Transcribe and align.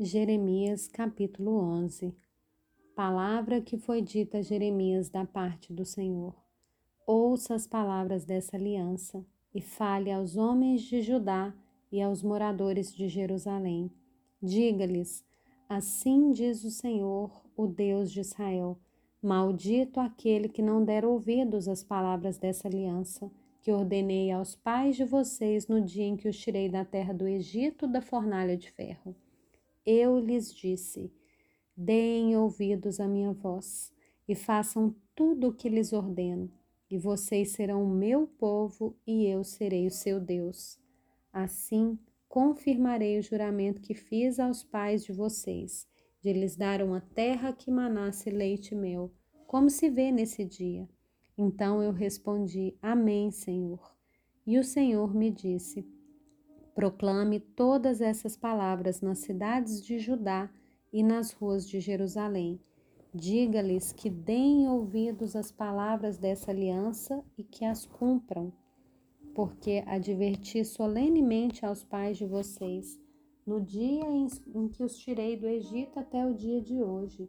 Jeremias 0.00 0.86
capítulo 0.86 1.58
11 1.58 2.14
Palavra 2.94 3.60
que 3.60 3.76
foi 3.76 4.00
dita 4.00 4.38
a 4.38 4.42
Jeremias 4.42 5.08
da 5.08 5.24
parte 5.24 5.72
do 5.72 5.84
Senhor. 5.84 6.36
Ouça 7.04 7.56
as 7.56 7.66
palavras 7.66 8.24
dessa 8.24 8.56
aliança 8.56 9.26
e 9.52 9.60
fale 9.60 10.12
aos 10.12 10.36
homens 10.36 10.82
de 10.82 11.02
Judá 11.02 11.52
e 11.90 12.00
aos 12.00 12.22
moradores 12.22 12.94
de 12.94 13.08
Jerusalém. 13.08 13.90
Diga-lhes: 14.40 15.24
Assim 15.68 16.30
diz 16.30 16.62
o 16.62 16.70
Senhor, 16.70 17.32
o 17.56 17.66
Deus 17.66 18.12
de 18.12 18.20
Israel: 18.20 18.78
Maldito 19.20 19.98
aquele 19.98 20.48
que 20.48 20.62
não 20.62 20.84
der 20.84 21.04
ouvidos 21.04 21.66
às 21.66 21.82
palavras 21.82 22.38
dessa 22.38 22.68
aliança 22.68 23.28
que 23.60 23.72
ordenei 23.72 24.30
aos 24.30 24.54
pais 24.54 24.94
de 24.94 25.04
vocês 25.04 25.66
no 25.66 25.80
dia 25.80 26.04
em 26.04 26.16
que 26.16 26.28
os 26.28 26.38
tirei 26.38 26.68
da 26.68 26.84
terra 26.84 27.12
do 27.12 27.26
Egito 27.26 27.88
da 27.88 28.00
fornalha 28.00 28.56
de 28.56 28.70
ferro 28.70 29.16
eu 29.88 30.18
lhes 30.20 30.54
disse: 30.54 31.10
Deem 31.74 32.36
ouvidos 32.36 33.00
à 33.00 33.08
minha 33.08 33.32
voz 33.32 33.90
e 34.28 34.34
façam 34.34 34.94
tudo 35.14 35.48
o 35.48 35.52
que 35.54 35.70
lhes 35.70 35.94
ordeno, 35.94 36.52
e 36.90 36.98
vocês 36.98 37.52
serão 37.52 37.82
o 37.84 37.88
meu 37.88 38.26
povo 38.26 38.94
e 39.06 39.24
eu 39.26 39.42
serei 39.42 39.86
o 39.86 39.90
seu 39.90 40.20
Deus. 40.20 40.78
Assim, 41.32 41.98
confirmarei 42.28 43.18
o 43.18 43.22
juramento 43.22 43.80
que 43.80 43.94
fiz 43.94 44.38
aos 44.38 44.62
pais 44.62 45.02
de 45.02 45.12
vocês, 45.12 45.88
de 46.22 46.34
lhes 46.34 46.54
dar 46.54 46.82
uma 46.82 47.00
terra 47.00 47.52
que 47.52 47.70
manasse 47.70 48.28
leite 48.28 48.74
mel, 48.74 49.10
como 49.46 49.70
se 49.70 49.88
vê 49.88 50.12
nesse 50.12 50.44
dia. 50.44 50.86
Então 51.36 51.82
eu 51.82 51.92
respondi: 51.92 52.76
Amém, 52.82 53.30
Senhor. 53.30 53.96
E 54.46 54.58
o 54.58 54.64
Senhor 54.64 55.14
me 55.14 55.30
disse: 55.30 55.86
Proclame 56.78 57.40
todas 57.40 58.00
essas 58.00 58.36
palavras 58.36 59.00
nas 59.00 59.18
cidades 59.18 59.82
de 59.82 59.98
Judá 59.98 60.48
e 60.92 61.02
nas 61.02 61.32
ruas 61.32 61.68
de 61.68 61.80
Jerusalém. 61.80 62.60
Diga-lhes 63.12 63.90
que 63.90 64.08
deem 64.08 64.68
ouvidos 64.68 65.34
às 65.34 65.50
palavras 65.50 66.18
dessa 66.18 66.52
aliança 66.52 67.20
e 67.36 67.42
que 67.42 67.64
as 67.64 67.84
cumpram, 67.84 68.52
porque 69.34 69.82
adverti 69.88 70.64
solenemente 70.64 71.66
aos 71.66 71.82
pais 71.82 72.16
de 72.16 72.26
vocês, 72.26 72.96
no 73.44 73.60
dia 73.60 74.04
em 74.08 74.68
que 74.68 74.84
os 74.84 74.96
tirei 74.96 75.36
do 75.36 75.48
Egito 75.48 75.98
até 75.98 76.24
o 76.24 76.32
dia 76.32 76.62
de 76.62 76.80
hoje, 76.80 77.28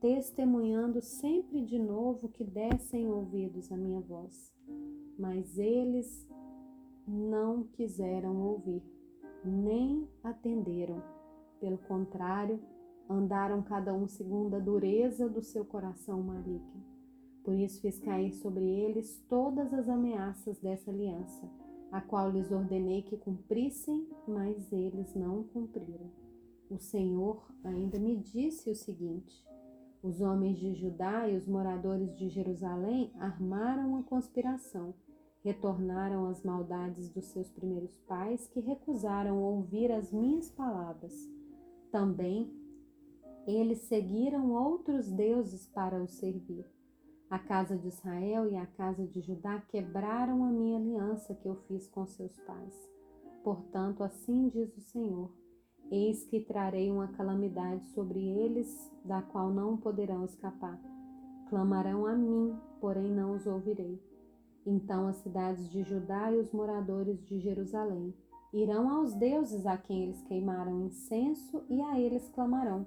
testemunhando 0.00 1.02
sempre 1.02 1.60
de 1.60 1.78
novo 1.78 2.26
que 2.30 2.42
dessem 2.42 3.06
ouvidos 3.06 3.70
à 3.70 3.76
minha 3.76 4.00
voz. 4.00 4.50
Mas 5.18 5.58
eles 5.58 6.26
não 7.38 7.62
quiseram 7.62 8.36
ouvir, 8.36 8.82
nem 9.44 10.08
atenderam. 10.24 11.00
Pelo 11.60 11.78
contrário, 11.78 12.60
andaram 13.08 13.62
cada 13.62 13.94
um 13.94 14.08
segundo 14.08 14.56
a 14.56 14.58
dureza 14.58 15.28
do 15.28 15.40
seu 15.40 15.64
coração 15.64 16.20
maligno. 16.20 16.84
Por 17.44 17.54
isso 17.54 17.80
fiz 17.80 17.98
cair 18.00 18.32
sobre 18.32 18.64
eles 18.64 19.24
todas 19.28 19.72
as 19.72 19.88
ameaças 19.88 20.58
dessa 20.58 20.90
aliança, 20.90 21.48
a 21.92 22.00
qual 22.00 22.30
lhes 22.30 22.50
ordenei 22.50 23.02
que 23.02 23.16
cumprissem, 23.16 24.08
mas 24.26 24.72
eles 24.72 25.14
não 25.14 25.44
cumpriram. 25.44 26.10
O 26.68 26.78
Senhor 26.78 27.50
ainda 27.62 27.98
me 27.98 28.16
disse 28.16 28.68
o 28.68 28.74
seguinte: 28.74 29.46
os 30.02 30.20
homens 30.20 30.58
de 30.58 30.74
Judá 30.74 31.28
e 31.28 31.36
os 31.36 31.46
moradores 31.46 32.14
de 32.16 32.28
Jerusalém 32.28 33.12
armaram 33.18 33.90
uma 33.90 34.02
conspiração 34.02 34.92
retornaram 35.44 36.26
às 36.26 36.42
maldades 36.42 37.08
dos 37.08 37.26
seus 37.26 37.50
primeiros 37.50 37.96
pais 38.06 38.48
que 38.48 38.60
recusaram 38.60 39.42
ouvir 39.42 39.90
as 39.92 40.12
minhas 40.12 40.50
palavras. 40.50 41.14
Também 41.90 42.52
eles 43.46 43.78
seguiram 43.82 44.52
outros 44.52 45.10
deuses 45.10 45.66
para 45.66 46.02
os 46.02 46.10
servir. 46.12 46.66
A 47.30 47.38
casa 47.38 47.76
de 47.76 47.88
Israel 47.88 48.46
e 48.46 48.56
a 48.56 48.66
casa 48.66 49.06
de 49.06 49.20
Judá 49.20 49.62
quebraram 49.68 50.44
a 50.44 50.50
minha 50.50 50.78
aliança 50.78 51.34
que 51.34 51.48
eu 51.48 51.56
fiz 51.66 51.88
com 51.88 52.06
seus 52.06 52.36
pais. 52.40 52.90
Portanto, 53.42 54.02
assim 54.02 54.48
diz 54.48 54.76
o 54.76 54.80
Senhor: 54.80 55.30
Eis 55.90 56.24
que 56.24 56.40
trarei 56.40 56.90
uma 56.90 57.08
calamidade 57.08 57.86
sobre 57.88 58.18
eles, 58.18 58.92
da 59.04 59.22
qual 59.22 59.50
não 59.50 59.76
poderão 59.76 60.24
escapar. 60.24 60.78
Clamarão 61.48 62.06
a 62.06 62.14
mim, 62.14 62.54
porém 62.80 63.10
não 63.10 63.34
os 63.34 63.46
ouvirei. 63.46 63.98
Então 64.70 65.08
as 65.08 65.16
cidades 65.16 65.70
de 65.70 65.82
Judá 65.82 66.30
e 66.30 66.36
os 66.36 66.52
moradores 66.52 67.24
de 67.24 67.38
Jerusalém 67.38 68.14
irão 68.52 68.90
aos 68.90 69.14
deuses 69.14 69.64
a 69.64 69.78
quem 69.78 70.02
eles 70.02 70.20
queimaram 70.20 70.82
incenso 70.82 71.64
e 71.70 71.80
a 71.80 71.98
eles 71.98 72.28
clamarão. 72.28 72.86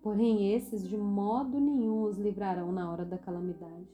Porém, 0.00 0.52
esses 0.54 0.86
de 0.86 0.96
modo 0.96 1.58
nenhum 1.58 2.04
os 2.04 2.16
livrarão 2.16 2.70
na 2.70 2.88
hora 2.88 3.04
da 3.04 3.18
calamidade, 3.18 3.88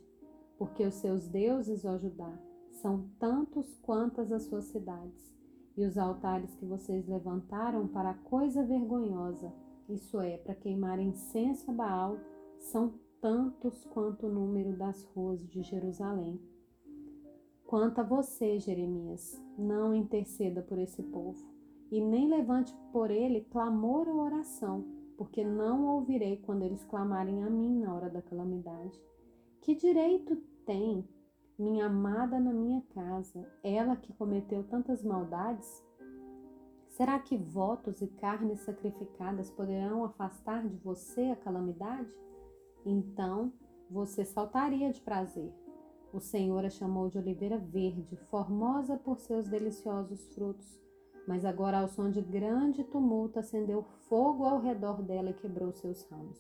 porque 0.59 0.85
os 0.85 0.93
seus 0.97 1.27
deuses, 1.27 1.87
ó 1.87 1.97
Judá, 1.97 2.39
são 2.71 3.09
tantos 3.19 3.79
quantas 3.79 4.31
as 4.31 4.43
suas 4.43 4.67
cidades, 4.67 5.35
e 5.75 5.87
os 5.87 5.97
altares 5.97 6.55
que 6.57 6.67
vocês 6.67 7.09
levantaram 7.09 7.89
para 7.89 8.13
coisa 8.13 8.63
vergonhosa, 8.63 9.51
isso 9.89 10.21
é, 10.21 10.37
para 10.37 10.55
queimar 10.55 10.99
incenso 10.99 11.71
a 11.71 11.75
Baal, 11.75 12.19
são 12.59 12.93
tantos 13.23 13.87
quanto 13.87 14.27
o 14.27 14.33
número 14.33 14.77
das 14.77 15.03
ruas 15.05 15.43
de 15.49 15.63
Jerusalém. 15.63 16.39
Quanto 17.73 18.03
a 18.03 18.05
você, 18.05 18.59
Jeremias, 18.59 19.43
não 19.57 19.95
interceda 19.95 20.61
por 20.61 20.79
esse 20.79 21.03
povo, 21.03 21.43
e 21.91 22.03
nem 22.03 22.29
levante 22.29 22.77
por 22.93 23.11
ele 23.11 23.47
clamor 23.51 24.07
ou 24.09 24.17
oração, 24.17 24.85
porque 25.17 25.43
não 25.43 25.87
ouvirei 25.87 26.37
quando 26.37 26.65
eles 26.65 26.85
clamarem 26.85 27.43
a 27.43 27.49
mim 27.49 27.79
na 27.79 27.95
hora 27.95 28.11
da 28.11 28.21
calamidade. 28.21 29.03
Que 29.63 29.75
direito 29.75 30.37
tem 30.67 31.09
minha 31.59 31.87
amada 31.87 32.39
na 32.39 32.53
minha 32.53 32.83
casa, 32.95 33.51
ela 33.65 33.97
que 33.97 34.13
cometeu 34.13 34.63
tantas 34.65 35.03
maldades? 35.03 35.83
Será 36.89 37.19
que 37.21 37.39
votos 37.39 38.03
e 38.03 38.07
carnes 38.07 38.61
sacrificadas 38.61 39.51
poderão 39.51 40.05
afastar 40.05 40.69
de 40.69 40.77
você 40.77 41.23
a 41.31 41.37
calamidade? 41.37 42.13
Então 42.85 43.51
você 43.89 44.27
saltaria 44.27 44.93
de 44.93 45.01
prazer 45.01 45.62
o 46.13 46.21
Senhor 46.21 46.65
a 46.65 46.71
chamou 46.71 47.09
de 47.09 47.19
oliveira 47.19 47.59
verde, 47.59 48.17
formosa 48.31 48.97
por 48.97 49.19
seus 49.19 49.49
deliciosos 49.49 50.29
frutos. 50.35 50.79
Mas 51.27 51.45
agora, 51.45 51.81
ao 51.81 51.89
som 51.89 52.11
de 52.11 52.21
grande 52.21 52.85
tumulto, 52.85 53.39
acendeu 53.39 53.83
fogo 54.09 54.45
ao 54.45 54.61
redor 54.61 55.03
dela 55.03 55.31
e 55.31 55.35
quebrou 55.35 55.73
seus 55.73 56.05
ramos. 56.11 56.39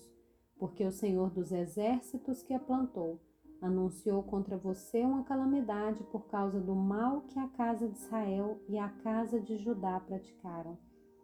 Porque 0.58 0.84
o 0.84 0.92
Senhor 0.92 1.30
dos 1.30 1.52
exércitos 1.52 2.42
que 2.42 2.52
a 2.52 2.58
plantou 2.58 3.20
anunciou 3.62 4.22
contra 4.24 4.56
você 4.56 5.04
uma 5.04 5.22
calamidade 5.22 6.02
por 6.04 6.26
causa 6.26 6.60
do 6.60 6.74
mal 6.74 7.22
que 7.22 7.38
a 7.38 7.48
casa 7.48 7.88
de 7.88 7.96
Israel 7.96 8.60
e 8.68 8.76
a 8.76 8.88
casa 8.88 9.40
de 9.40 9.56
Judá 9.56 10.00
praticaram, 10.00 10.76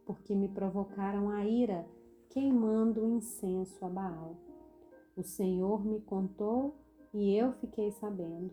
porque 0.07 0.35
me 0.35 0.49
provocaram 0.49 1.29
a 1.29 1.45
ira, 1.45 1.85
queimando 2.31 3.05
incenso 3.05 3.85
a 3.85 3.89
Baal. 3.89 4.37
O 5.17 5.23
Senhor 5.23 5.85
me 5.85 6.01
contou 6.01 6.77
e 7.13 7.35
eu 7.35 7.53
fiquei 7.53 7.91
sabendo. 7.93 8.53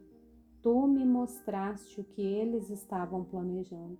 Tu 0.61 0.87
me 0.87 1.05
mostraste 1.05 2.01
o 2.01 2.03
que 2.03 2.21
eles 2.21 2.69
estavam 2.69 3.23
planejando. 3.23 3.99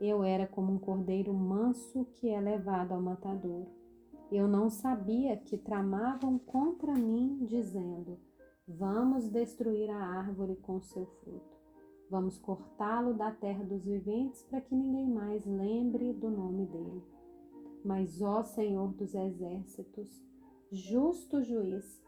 Eu 0.00 0.24
era 0.24 0.46
como 0.46 0.72
um 0.72 0.78
cordeiro 0.78 1.32
manso 1.32 2.04
que 2.14 2.28
é 2.28 2.40
levado 2.40 2.92
ao 2.92 3.00
matadouro. 3.00 3.70
Eu 4.30 4.48
não 4.48 4.68
sabia 4.68 5.36
que 5.36 5.56
tramavam 5.56 6.38
contra 6.38 6.92
mim, 6.92 7.44
dizendo: 7.46 8.18
Vamos 8.66 9.28
destruir 9.28 9.90
a 9.90 9.96
árvore 9.96 10.56
com 10.56 10.80
seu 10.80 11.06
fruto. 11.06 11.54
Vamos 12.10 12.38
cortá-lo 12.38 13.14
da 13.14 13.30
terra 13.30 13.62
dos 13.64 13.84
viventes 13.84 14.42
para 14.42 14.60
que 14.60 14.74
ninguém 14.74 15.08
mais 15.08 15.44
lembre 15.46 16.12
do 16.12 16.30
nome 16.30 16.66
dele. 16.66 17.02
Mas, 17.84 18.20
ó 18.22 18.42
Senhor 18.42 18.92
dos 18.94 19.14
exércitos, 19.14 20.22
justo 20.72 21.42
juiz, 21.42 22.02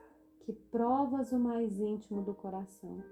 que 0.47 0.53
provas 0.53 1.33
o 1.33 1.39
mais 1.41 1.81
íntimo 1.81 2.23
do 2.23 2.33
coração. 2.33 3.03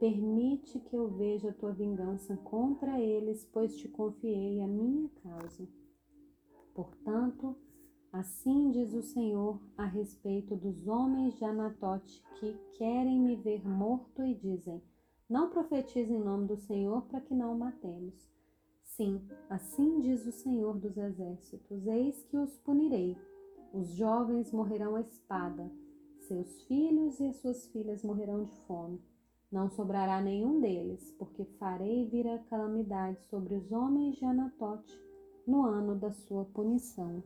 Permite 0.00 0.80
que 0.80 0.96
eu 0.96 1.08
veja 1.08 1.50
a 1.50 1.54
tua 1.54 1.72
vingança 1.72 2.36
contra 2.38 3.00
eles, 3.00 3.48
pois 3.52 3.76
te 3.76 3.88
confiei 3.88 4.60
a 4.60 4.66
minha 4.66 5.08
causa. 5.22 5.68
Portanto, 6.74 7.54
assim 8.12 8.72
diz 8.72 8.92
o 8.92 9.02
Senhor 9.02 9.60
a 9.78 9.84
respeito 9.84 10.56
dos 10.56 10.88
homens 10.88 11.34
de 11.38 11.44
Anatote 11.44 12.24
que 12.40 12.58
querem 12.76 13.20
me 13.20 13.36
ver 13.36 13.64
morto 13.64 14.24
e 14.24 14.34
dizem: 14.34 14.82
Não 15.28 15.48
profetize 15.48 16.12
em 16.12 16.18
nome 16.18 16.48
do 16.48 16.56
Senhor 16.56 17.02
para 17.02 17.20
que 17.20 17.34
não 17.34 17.54
o 17.54 17.58
matemos. 17.58 18.28
Sim, 18.82 19.24
assim 19.48 20.00
diz 20.00 20.26
o 20.26 20.32
Senhor 20.32 20.76
dos 20.76 20.96
exércitos: 20.96 21.86
Eis 21.86 22.20
que 22.24 22.36
os 22.36 22.58
punirei. 22.58 23.16
Os 23.72 23.90
jovens 23.90 24.50
morrerão 24.50 24.96
à 24.96 25.00
espada 25.02 25.70
seus 26.30 26.62
filhos 26.62 27.18
e 27.18 27.26
as 27.26 27.38
suas 27.38 27.66
filhas 27.72 28.04
morrerão 28.04 28.44
de 28.44 28.54
fome. 28.64 29.02
Não 29.50 29.68
sobrará 29.68 30.20
nenhum 30.20 30.60
deles, 30.60 31.12
porque 31.18 31.44
farei 31.58 32.08
vir 32.08 32.24
a 32.28 32.38
calamidade 32.44 33.20
sobre 33.24 33.56
os 33.56 33.72
homens 33.72 34.14
de 34.14 34.24
Anatote 34.24 34.96
no 35.44 35.64
ano 35.64 35.96
da 35.96 36.12
sua 36.12 36.44
punição. 36.44 37.20